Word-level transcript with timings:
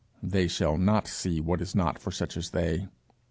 They 0.23 0.47
shall 0.47 0.79
not 0.79 1.07
see 1.07 1.39
what 1.39 1.61
is 1.61 1.75
not 1.75 1.99
for 1.99 2.09
such 2.09 2.35
as 2.35 2.49
they. 2.49 2.87